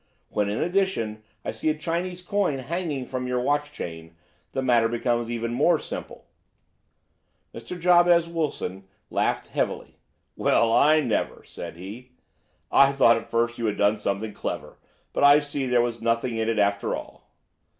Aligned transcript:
When, 0.29 0.49
in 0.49 0.57
addition, 0.63 1.21
I 1.45 1.51
see 1.51 1.69
a 1.69 1.77
Chinese 1.77 2.23
coin 2.23 2.57
hanging 2.57 3.05
from 3.05 3.27
your 3.27 3.39
watch 3.39 3.71
chain, 3.71 4.15
the 4.51 4.63
matter 4.63 4.87
becomes 4.87 5.29
even 5.29 5.53
more 5.53 5.77
simple." 5.77 6.25
Mr. 7.53 7.79
Jabez 7.79 8.27
Wilson 8.27 8.85
laughed 9.11 9.49
heavily. 9.49 9.99
"Well, 10.35 10.73
I 10.73 11.01
never!" 11.01 11.43
said 11.45 11.75
he. 11.75 12.13
"I 12.71 12.91
thought 12.93 13.15
at 13.17 13.29
first 13.29 13.57
that 13.57 13.59
you 13.61 13.67
had 13.67 13.77
done 13.77 13.99
something 13.99 14.33
clever, 14.33 14.79
but 15.13 15.23
I 15.23 15.37
see 15.37 15.65
that 15.67 15.71
there 15.71 15.81
was 15.83 16.01
nothing 16.01 16.35
in 16.35 16.49
it 16.49 16.57
after 16.57 16.95
all." 16.95 17.29